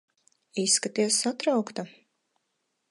[0.63, 1.83] Izskaties satraukta.